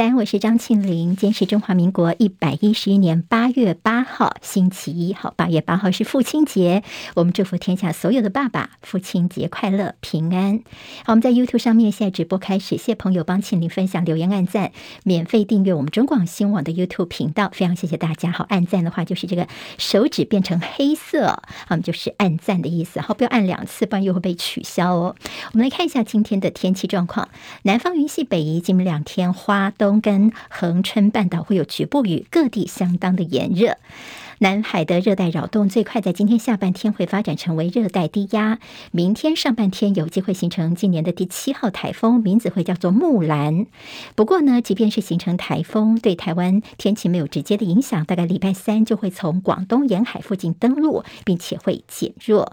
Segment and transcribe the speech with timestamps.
[0.00, 1.14] 三，我是张庆玲。
[1.14, 5.12] 今天是中华民国一百一十一年八月八号，星期一。
[5.12, 6.82] 好，八月八号是父亲节，
[7.14, 10.62] 我们祝福天下所有的爸爸，父亲节快乐，平安。
[11.04, 14.72] 好，我们在 YouTube 上面现在直播开始，谢谢朋友帮庆玲分享、留言、按赞，
[15.04, 18.32] 免费订阅我们中广新网的 YouTube 频道，非常谢谢大家。
[18.32, 19.46] 好，按赞的话就是这个
[19.76, 23.02] 手指变成黑色，好，我们就是按赞的意思。
[23.02, 25.14] 好，不要按两次，不然又会被取消哦。
[25.52, 27.28] 我们来看一下今天的天气状况，
[27.64, 33.76] 南方云系北移，今明两天花都东跟恒春半岛会有局部雨，各地相当的炎热。
[34.38, 38.60] 南海的热带扰动最快在今天下半天会发展成为热带低压，
[38.92, 43.66] 明天上半天有机会形成今年的第七号台风，名字会叫做木兰。
[44.14, 52.52] 不过呢，即便是形成台风，对台湾天气没有直接的影响，大概礼拜三就会从广东沿海附近登陆，并且会减弱。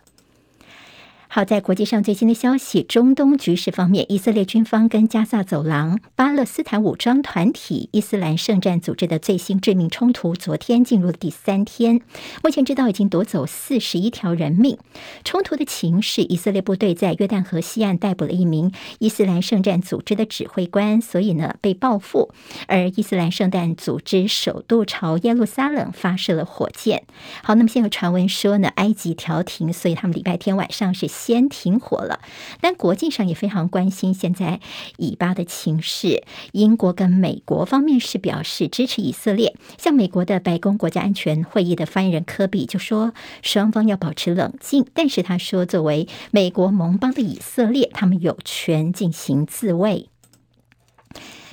[1.38, 12.02] 好，在国际上最新的消息，中东局势方面，以色列军方跟加萨走廊巴勒斯坦武装团体伊斯兰圣战组织的最新致命冲突，昨天进入了第三天。
[12.44, 14.80] 目前知道已经夺走四十一条人命。
[15.24, 22.34] 冲突的情势，以色列部队在约旦河西岸逮捕了一名伊斯兰圣战组织的指挥官，所以呢被报复。
[22.66, 27.04] 而伊斯兰圣战组织首度朝耶路撒冷发射了火箭。
[27.44, 31.08] 好，那么现在有传闻说呢，埃及调停，所以他们礼拜天晚上是。
[31.28, 32.22] 先停火了，
[32.62, 34.62] 但国际上也非常关心现在
[34.96, 36.24] 以巴的情势。
[36.54, 50.08] 英国跟美国方面是表示支持以色列，像美国的白宫国家安全会议的发言人科比就说，双方要保持冷静，但是他说，作为美国盟邦的以色列，他们有权进行自卫。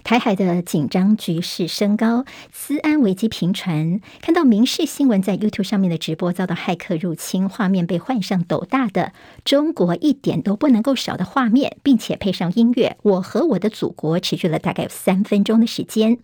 [0.05, 4.02] 台海的紧张局势升高，资安危机频传。
[4.20, 9.14] 看到民视新闻在 YouTube 上面的直播遭到骇客入侵，画面被换上斗大的
[9.46, 16.18] “中国一点都不能够少”的画面，并且配上音乐，“我和我的祖国”持续了大概有三分钟的时间。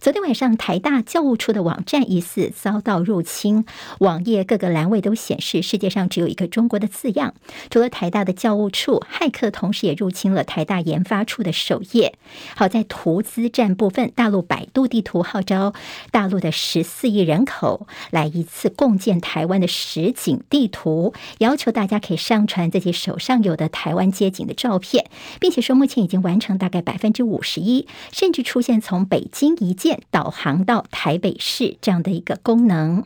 [0.00, 3.64] 昨天晚上，台大教务处的网站疑似遭到入侵，
[4.00, 7.34] 网页各个栏位都显示世界上只有一个中国的字样。
[7.70, 12.14] 除了台大的教务处，骇客同时也入侵了台大研发处的首页。
[12.56, 13.19] 好在图。
[13.22, 15.74] 资战部分，大陆百度地图号召
[16.10, 25.06] 大陆的十四亿人口来一次共建台湾的实景地图，要求大家可以上传自己手上有的台湾街景的照片，
[25.38, 33.04] 并且说目前已经完成大概百分之五十一，甚至出现从北京一键导航到台北市这样的一个功能。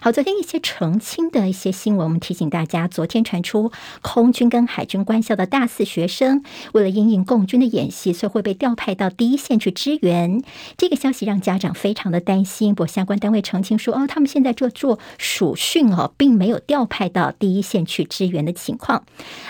[0.00, 6.42] 好，昨天一些澄清的一些新闻，我们提醒大家，昨天传出空军跟海军官校的大四学生
[6.72, 9.49] 为了因应共军的演习，所以会被调派到第一线。
[9.58, 10.42] 去支援，
[10.76, 12.74] 这个消息让家长非常的担心。
[12.74, 19.04] 不过相关单位澄清说，哦，他们现在做做暑训哦，并没有调派到第一线去支援的情况。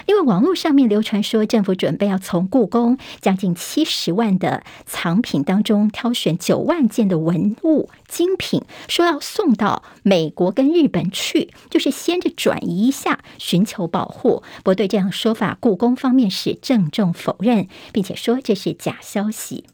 [0.07, 14.43] 因为网络上面流传说，政府准备要从故宫将近七十万的藏品当中挑选九万件的文物精品，说要送到美国跟日本去，就是先着转移一下，寻求保护。
[14.59, 19.65] 不过对这样说法，故宫方面是郑重否认，并且说这是假消息。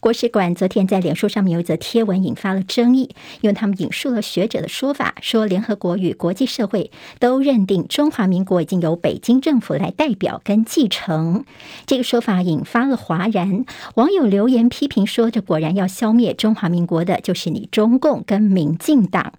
[0.00, 3.10] 国史馆昨天在脸书上面有一则贴文引发了争议，
[3.42, 11.44] 因为他们引述了学者的说法，说联合国与国际社会都认定中华民国已经由北京政府来代表跟继承。
[11.84, 13.66] 这个说法引发了哗然，
[13.96, 19.34] 网友留言批评说：“这果然要消灭中华民国的，就是你中共跟民进党。”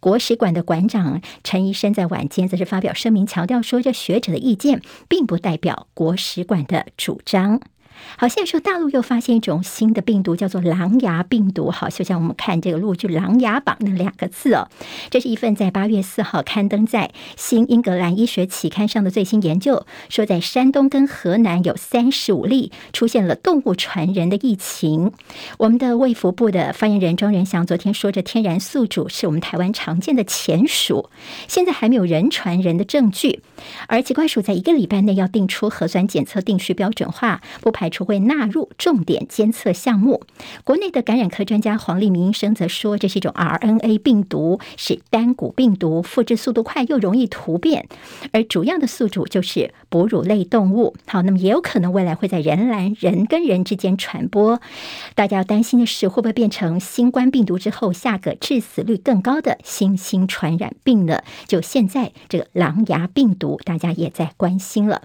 [0.00, 7.60] 国史馆的馆长陈宜生在晚间则是发表声明，强调说：“这学者的意见并不代表国史馆的主张。”
[8.18, 11.70] 好，现在说大陆又发现一种新的病毒，叫做狼牙病毒。
[11.70, 14.68] 好，就像我们看这个陆剧《琅琊榜》那两个字哦。
[15.10, 25.12] 这是一份在八月四号刊登在《新英格兰医学期刊》上的最新研究，说在山东跟河南有三十五例出现了动物传人的疫情。
[25.58, 31.10] 我们的卫福部的发言人庄仁祥昨天说，这天然宿主是我们台湾常见的前鼠，
[31.48, 33.40] 现在还没有人传人的证据，
[33.88, 37.85] 而疾管署在一个礼拜内要定出核酸检测定序标准化，不排。
[37.90, 40.22] 除会纳入重点监测项目。
[40.64, 47.88] 国内的感染科专家黄立明医生则说，这是一种 RNA 病毒，是单股病毒，复制速度快又容易突变，
[48.32, 50.94] 而主要的宿主就是哺乳类动物。
[51.06, 54.60] 好，那么也有可能未来会在人来人跟人之间传播。
[55.14, 61.22] 大家要担心的是，会不会变成新冠病毒之后下个致死率更高的新兴传染病呢？
[61.46, 65.02] 就现在这个狼牙病毒，大家也在关心了。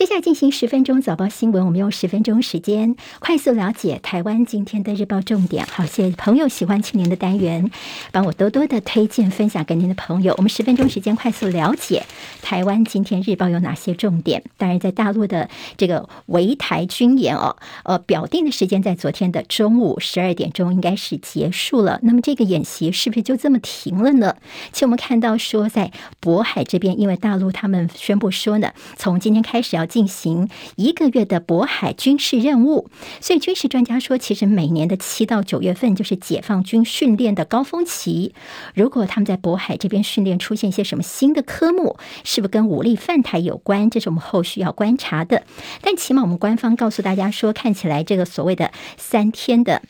[0.00, 5.66] 接下来进行十分钟早报新闻，我们用十分钟时间快速了解台湾今天的日报重点。
[5.66, 7.70] 好，谢谢朋友喜欢青年的单元，
[8.10, 10.34] 帮我多多的推荐分享给您的朋友。
[10.38, 12.06] 我们十分钟时间快速了解
[12.40, 14.42] 台湾今天日报有哪些重点。
[14.56, 17.54] 当然，在大陆的这个围台军演哦，
[17.84, 22.00] 呃，表定的时间在昨天的中午十二点钟应该是结束了。
[22.04, 24.34] 那么这个演习是不是就这么停了呢？
[24.72, 25.92] 其实我们看到说，在
[26.22, 32.88] 渤海这边，因为大陆他们宣布说呢，从今天开始要进行一个月的渤海军事任务，
[33.20, 38.32] 所以军事专家说，其实每年的七到九月份就是解放军训练的高峰期。
[38.74, 43.90] 如果他们在渤海这边训练出现一些什么新的科目，是不是跟武力犯台有关？
[43.90, 45.42] 这是我们后续要观察的。
[45.82, 49.82] 但起码我们官方告诉大家说，看起来这个所谓的三天的。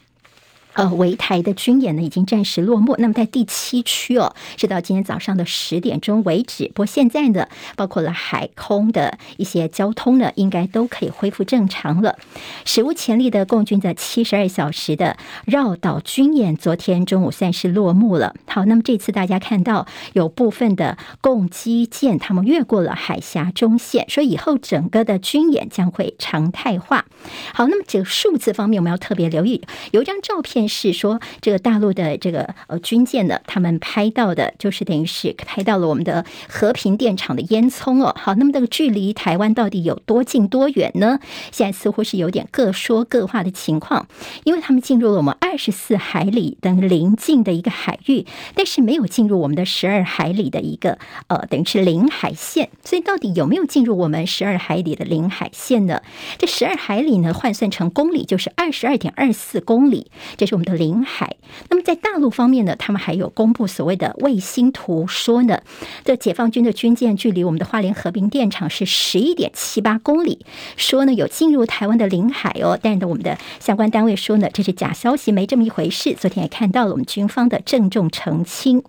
[0.74, 2.94] 呃，围台的军演呢，已经暂时落幕。
[2.98, 6.68] 那么在第七区哦，是到今天早上的十点钟为止。
[6.68, 12.16] 不过现在呢，包括了海空的一些交通呢，应该都可以恢复正常了。
[12.64, 18.36] 史无前例的共军的七十二小时的绕岛军演，昨天中午算是落幕了。
[18.46, 27.06] 好，那么这次大家看到有部分的共机舰，他们越过了海峡中线，所以以后整个的军演将会常态化。
[27.52, 30.59] 好，那么这个数字方面，我们要特别留意，有一张照片。
[30.68, 38.14] 是说，这个大陆的这个呃军舰呢，他们拍到的，就是等于是拍到了我们的和平电厂的烟囱哦。
[38.18, 41.18] 好，那么这个距离台湾到底有多近多远呢？
[41.50, 44.06] 现在似乎是有点各说各话的情况，
[44.44, 50.98] 因为他们进入了我们二十四海里等邻近的一个海域，但是没有进入我们的十二海里的一个
[51.28, 52.70] 呃，等于是领海线。
[52.84, 56.02] 所以到底有没有进入我们十二海里的领海线呢？
[56.38, 61.36] 这十二海里呢，换算成公里就是二十二点二四公里，这是我们的领海。
[61.68, 65.62] 那么在大陆方面呢，他们还有公布所谓的卫星图，说呢，
[66.04, 70.44] 这解放军的军舰距离我们的花莲和平电厂是十一点七八公里，
[70.76, 72.78] 说呢有进入台湾的领海哦。
[72.80, 76.14] 但是我们的相关单位说呢，这是假消息，没这么一回事。
[76.14, 78.82] 昨天也看到了我们军方的郑重澄清。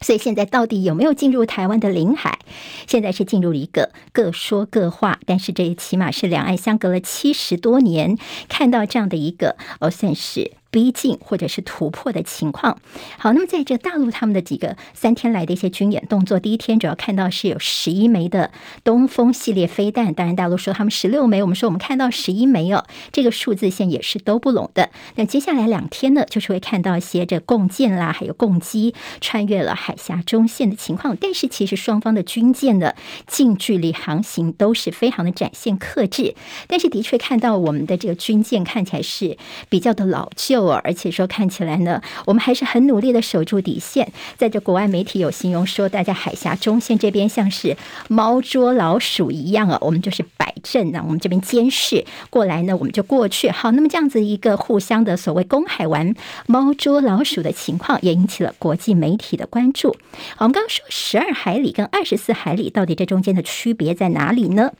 [0.00, 2.40] 所以现在到底有没有进入台湾的领海？
[2.88, 8.18] 现在是进入了一个各说各话，但是这也起码是两岸相隔了七十多年，
[8.48, 10.52] 看到这样的一个哦，算是。
[10.72, 12.80] 逼近或者是突破的情况。
[13.18, 18.50] 好，那么在这大陆他们的几个三天来的一些军演动作，第一天主要看到是有十一枚的
[18.82, 24.88] 东风系列飞弹，当然大陆说他们十六枚，我们说我们看到十一枚哦，这个数字线也是都不拢的。
[25.16, 31.14] 那接下来两天呢，就是会看到一些这共舰啦，还有共机穿越了海峡中线的情况。
[31.20, 32.96] 但是其实双方的军舰的
[33.26, 36.34] 近距离航行都是非常的展现克制，
[36.66, 39.36] 但是的确看到我们的这个军舰看起来是
[39.68, 40.61] 比较的老旧。
[40.68, 44.12] 而且说看起来呢，我们还是很努力的守住底线。
[44.36, 47.76] 在这国外媒体有形容说，大家海峡中线这边像是
[48.08, 53.50] 猫捉老鼠一样啊，我们就是摆阵啊，我们这边监视过来呢，我们就过去。
[53.50, 56.14] 好，那么这样子一个互相的所谓公海玩
[56.46, 59.96] 猫捉老鼠的情况，也引起了国际媒体的关注。
[60.38, 64.72] 我们刚刚说十二海里跟二十四海里，到底这中间的区别在哪里呢？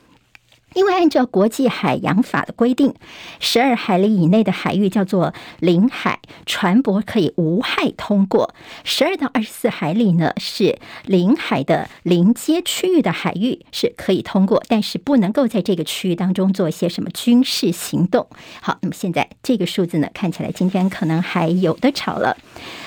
[0.74, 2.94] 因为按照国际海洋法的规定，
[3.40, 8.54] 十二海里以内的海域叫做领海，船舶可以无害通过；
[8.84, 18.26] 十二到二十四海里呢，是领海的临接区域的海域是可以通过，但是不能够在这个区域当中做一些什么军事行动。
[18.60, 22.36] 好，那么现在这个数字呢，看起来今天可能还有的吵了。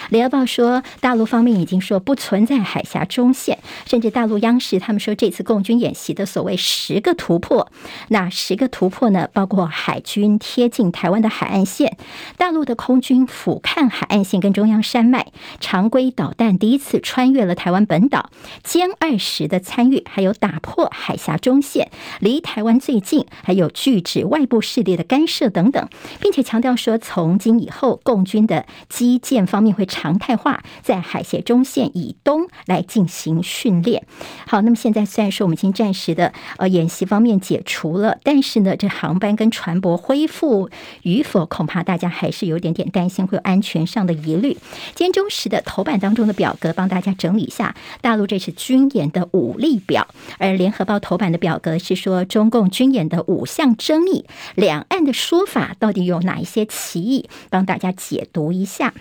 [0.10, 7.72] 联合报说，大陆方面已经说不存在海峡中线，甚至大陆央视他们说，这次共军演习的所谓十个突破，
[8.10, 11.98] 那十个突破呢，包括海军贴近台湾的海岸线，
[12.38, 15.28] 大陆的空军俯瞰海岸线跟中央山脉，
[15.60, 18.30] 常规导弹第一次穿越了台湾本岛，
[18.64, 21.90] 歼二十的参与，还有打破海峡中线，
[22.20, 25.88] 离台湾最近，还有拒止外部势力的干涉等等，
[26.20, 29.88] 并且强调说，从今以后，共军的基建方面会。
[29.96, 34.06] 常态化在海峡中线以东来进行训练。
[34.46, 40.70] 好，那么现在虽然说我们已经暂时的呃演习方面解除了，但是呢，这航班跟船舶恢复
[41.04, 44.58] 与否，恐怕大家还是有点点担心会有安全上的疑虑。
[44.94, 54.26] 今天中时的头版当中的表格帮大家整理一下大陆这次军演的武力表，而联合报头版的表格是说中共军演的五项争议，
[54.56, 58.94] 两岸的说法到底有哪一些歧义，帮大家解读一下。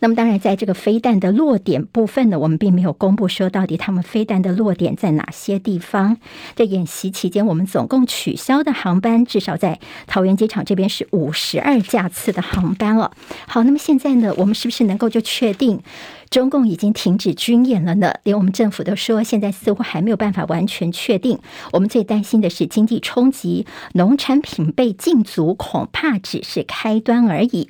[0.00, 6.16] 那么当然，在这个飞弹的落点部分呢，我们并没有公布说到底他们飞弹的落点在哪些地方。
[6.54, 13.12] 在演习期间，我们总共取消的航班，至少在桃园机场这边是五十二架次的航班了。
[13.46, 15.82] 好，那么现在呢，我们是不是能够就确定？
[16.30, 18.14] 中共已经停止军演了呢。
[18.22, 21.40] 连我们政府都说，现在似乎还没有办法完全确定。
[21.72, 27.68] 我们最担心的是经济冲击，农产品被禁足，恐怕只是开端而已。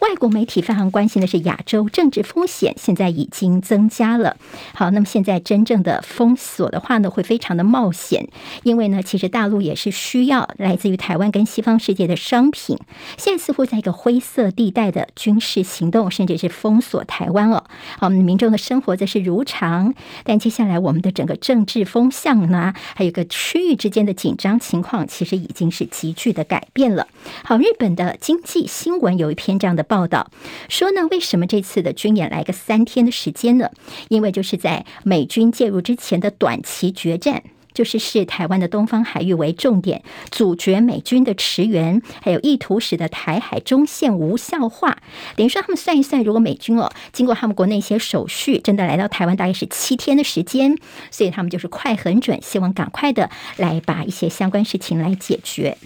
[0.00, 4.36] 外国媒体非常关心的是亚洲政治风险，现在已经增加了。
[4.74, 8.28] 好，那么现在真正的封锁的话呢，会非常的冒险，
[8.62, 12.78] 因为呢，其实大陆也是需要来自于台湾跟西方世界的商品。
[13.16, 17.64] 现在似乎在一个灰色地带的军事行动，甚至是封锁台湾了
[18.06, 19.94] 我们，民众的生活则是如常，
[20.24, 27.06] 但接下来我们的整个政治风向呢，还有个区域之间的紧张情况，其实已经是急剧的改变了。
[27.44, 30.32] 好，日本的经济新闻有一篇这样的报道，
[30.68, 33.70] 说呢，为什么这次的军演来个三天的时间呢？
[34.08, 37.44] 因为就是在美军介入之前的短期决战。
[37.74, 44.98] 就是视台湾的东方海域为重点，阻绝美军的驰援，还有意图使得台海中线无效化。
[45.36, 50.76] 等于说，他们算一算，如果美军哦经过他们国内一些手续，真的来到台湾，大概是七天的时间，
[51.10, 55.76] 所以他们就是快狠准，希望赶快的来把一些相关事情来解决。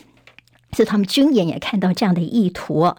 [0.76, 2.94] 所以他们军演也看到这样的意图，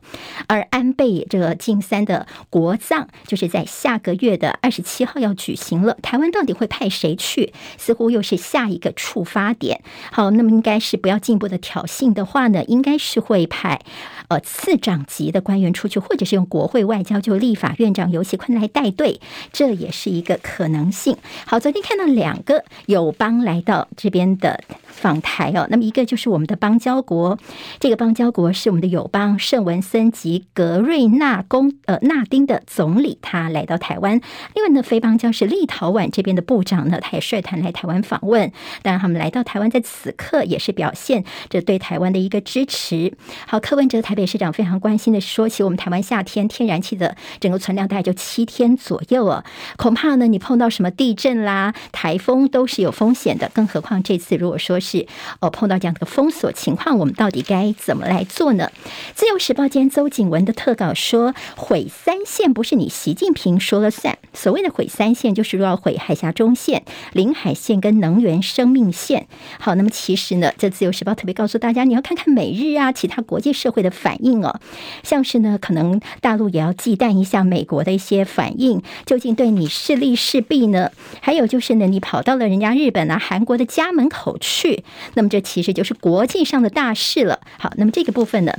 [0.47, 5.95] 而安倍这个晋三的国葬就是在下个月的二十七号要举行了。
[6.01, 7.53] 台湾到底会派谁去？
[7.77, 9.83] 似乎又是下一个触发点。
[10.11, 13.79] 好，那么应该是不要进一步的挑衅的话呢，应该是会派
[14.27, 19.19] 呃次长级的官员出去，或者是用国会外交就立法院长游锡坤来带队，
[19.51, 21.17] 这也是一个可能性。
[21.45, 27.37] 好，昨天看到两个友邦来到这边的访台哦，那么一个就是我们的邦交国。
[27.79, 34.19] 这个邦交国是我们的友邦圣文森及格瑞纳公呃纳丁的总理，他来到台湾。
[34.55, 38.51] 另外呢，非邦交是立陶宛这边的部长呢，他也率团来台湾访问。
[38.81, 43.13] 当然，他们来到台湾，在此刻也是表现这对台湾的一个支持。
[43.45, 49.43] 好，柯文哲台北市长非常关心的说起，我们台湾夏天天然气的整个存量大概就七天左右啊，
[49.75, 53.51] 恐怕呢你碰到什么地震啦、台风都是有风险的。
[53.53, 55.05] 更何况这次如果说是
[55.41, 57.57] 哦碰到这样的封锁情况，我们到底该？
[57.57, 58.71] 该怎么来做呢？
[59.15, 64.15] 自由时报间邹景文的特稿说：“毁三线不是你习近平说了算。
[64.37, 69.27] 所谓的毁三线，就是说要毁海峡中线、领海线跟能源生命线。
[69.59, 74.59] 好，那么其实呢，这自由时报特别告诉大家，你要看看美日啊，其他国际社会的反应哦。
[75.01, 80.91] 像是呢，可能大陆也要忌惮一下美国的一些反应，究竟对你是利是弊呢？
[81.19, 84.83] 还有就是呢，你跑到了人家日本啊、韩国的家门口去，
[85.15, 88.53] 那么这其实就是国际上的大事了。”好，那么这个部分呢，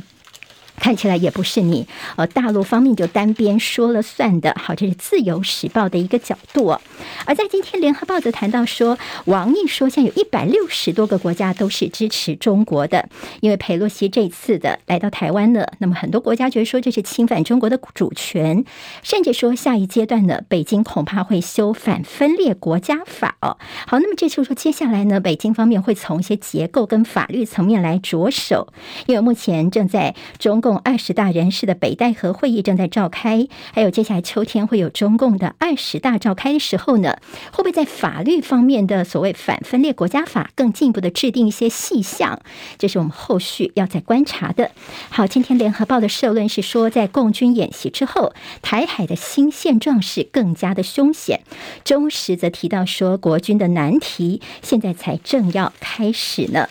[0.81, 4.55] 看起来也不是你呃大陆方面就单边说了算的。
[4.59, 6.77] 好，这是自由时报的一个角度。
[7.25, 13.09] 而在今天联合报则谈到说，王毅说，现在有一百六十多个国家都是支持中国的，
[13.41, 18.65] 因为佩洛西这次的来到台湾呢，那么很多国家觉得说这是侵犯中国的主权，
[19.03, 23.59] 甚至说下一阶段呢，北京恐怕会修反分裂国家法哦。
[23.87, 28.69] 好，那么这就是说接下来呢，北京方面会从一些结构跟法律层面来着手，
[29.07, 30.68] 因为目前正在中共。
[30.69, 37.17] 共二十大人士的北戴河会议正在召开，还有接下来秋天会有中共的二十大召开的时候呢，
[37.53, 42.43] 会不会在法律方面的所谓反分裂国家法更进一步的制定一些细项？
[42.77, 44.71] 这是我们后续要再观察的。
[45.09, 51.41] 好，今天联合报的社论是说，在共军演习之后，台海的新现状是更加的凶险。
[51.83, 56.69] 中时则提到说，国军的难题现在才正要开始呢。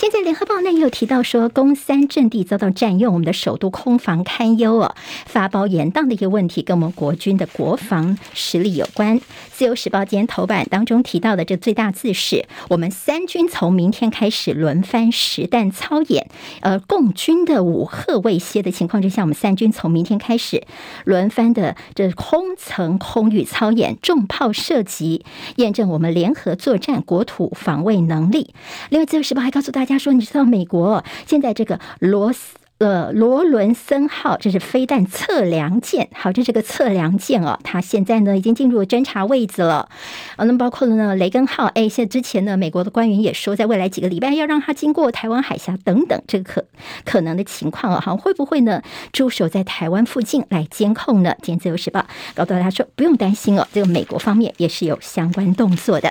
[0.00, 4.94] 现在联合报那也有提到说，公三阵地遭到占用，我们的首都空防堪忧哦，
[5.26, 9.20] 发包延宕的一个问题跟我们国军的国防实力有关。
[9.52, 16.30] 自由时报今天头版当中提到的这最大字是，我们三军从明天开始轮番实弹操演，
[16.62, 20.64] 呃，共军的武吓未歇的情况之下，我们三军从明天开始
[21.04, 25.26] 轮番的这空层空域操演，重炮射击，
[25.56, 28.54] 验证我们联合作战国土防卫能力。
[28.88, 29.89] 另外，自由时报还告诉大家。
[29.94, 36.08] 他说：“你知道美国现在这个罗斯呃罗伦森号，这是飞弹测量舰。
[36.14, 39.88] 好，这是个测量舰哦，它现在呢已经进入侦察位置了。
[40.36, 41.66] 啊，那么包括了呢雷根号。
[41.66, 46.64] 哎，现在之前呢，美国的官员也说，在未来几个礼拜要让它经过台湾海峡等等，这个可
[47.04, 48.82] 可能的情况啊，好，会不会呢
[49.12, 51.34] 驻守在台湾附近来监控呢？
[51.42, 56.10] 今天自由时报告诉大家说，不用担心哦，这个美国方面也是有相关动作的。”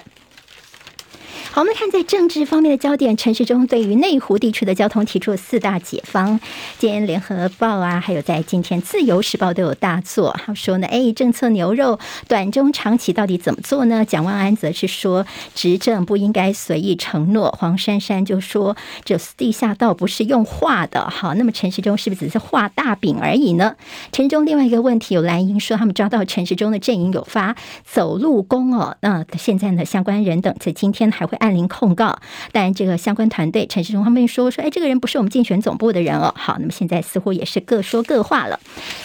[1.51, 6.39] 好，我们看在政治方面的焦点，陈时中对于内湖地区的交通提出了四大解方。
[6.77, 14.06] 今天联合报啊，还有在今天自由时报都有大作，他说呢， 哎，政策牛肉短中长期到底怎么做呢？
[14.06, 15.25] 蒋万安则是说，
[15.56, 17.51] 执政不应该随意承诺。
[17.60, 21.10] 黄珊珊就说，这地下道不是用画的。
[21.10, 23.75] 好，那么陈时中是不是只是画大饼而已呢？
[24.12, 31.38] 陈中另外一个问题，有蓝营说他们抓到陈时中的阵营有发走路工哦，那现在呢，相关人等在今天还会。
[31.39, 32.19] 按铃控告，
[32.51, 36.34] 但这个相关团队陈世忠他们说说，哎，这个人不是我们竞选总部的人哦。
[36.38, 38.60] 好，那么现在似乎也是各说各话了。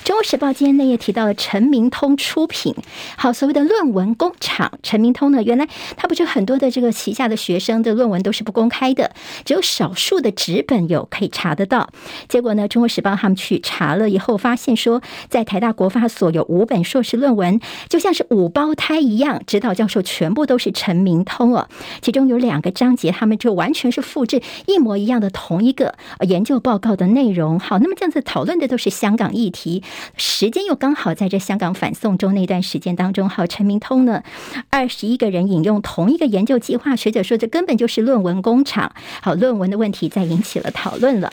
[0.04, 2.74] 中国时报今天内页提到了陈明通出品，
[3.16, 9.12] 好，所谓的论文工厂，陈明通呢，原来他不就很多的这个旗下的学生的论文都是不公开的，
[9.44, 11.88] 只有少数的纸本有可以查得到。
[12.28, 21.68] 结果呢，中国时报他们去查了以后，发现说，在台大国发所有五本硕士论文，就像是五胞胎一样，指导教授全部都是陈明通哦，
[22.02, 22.23] 其中。
[22.28, 27.58] 有两个章节，他们就完全是复制一模一样的同一个研究报告的内容。
[27.58, 29.82] 好，那么这样子讨论的都是香港议题，
[30.16, 33.28] 时间又刚好在这香港反送中那段时间当中。
[33.28, 34.22] 好，陈明通呢，
[34.70, 38.92] 二十一个人引用同一个研究计划，学者说这根本就是论文工厂。
[39.20, 41.32] 好，论文的问题再引起了讨论了。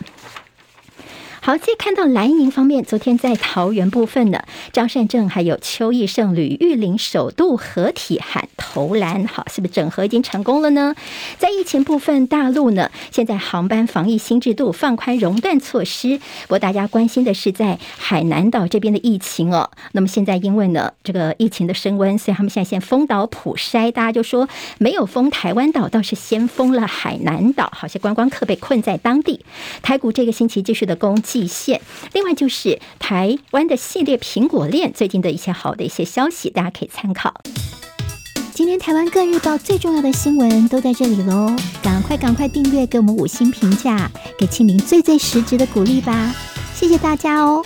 [1.44, 10.94] 好，再看到蓝营方面，昨天在桃园部分呢，张善政还有邱奕胜、吕玉玲首度合体喊投蓝，好，是不是整合已经成功了呢？
[11.40, 19.72] 在疫情部分，大陆呢现在航班防疫新制度放宽熔断措施，不过大家关心的是在海南岛这边的疫情哦。
[19.94, 29.44] 那么现在因为呢这个疫情的升温，所以他们现在先封岛普筛，大家就说没有封台湾岛，倒是先封了海南岛，好些观光客被困在当地。
[29.82, 31.31] 台股这个星期继续的攻击。
[31.32, 31.80] 季线，
[32.12, 37.34] 另外就是台湾的系列苹果链最近的一些好的一些消息，大家可以参考。
[38.54, 46.36] 今天台湾各日报最重要的新闻都在这里喽，赶快赶快订阅，给我们五星评价，给庆林最最实质的鼓励吧，
[46.76, 47.66] 谢谢大家哦。